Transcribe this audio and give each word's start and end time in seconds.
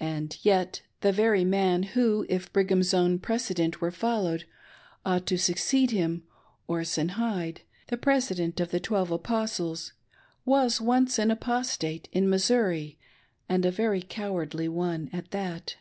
And 0.00 0.38
yet 0.40 0.80
the 1.02 1.12
very 1.12 1.44
man, 1.44 1.82
who 1.82 2.24
if 2.30 2.50
Brigham's 2.50 2.94
own 2.94 3.18
precedent 3.18 3.78
were 3.78 3.90
followed, 3.90 4.46
ought 5.04 5.26
to 5.26 5.36
succeed 5.36 5.90
him— 5.90 6.22
Orson 6.66 7.10
Hyde, 7.10 7.60
the 7.88 7.98
President 7.98 8.58
of 8.58 8.70
the 8.70 8.80
Twelve 8.80 9.10
Apostles, 9.10 9.92
was 10.46 10.80
once 10.80 11.18
an 11.18 11.30
Apostate, 11.30 12.08
in 12.10 12.26
Missouri, 12.30 12.96
and 13.50 13.66
a 13.66 13.70
very 13.70 14.00
cowardly 14.00 14.66
one 14.66 15.10
at 15.12 15.30
that. 15.32 15.76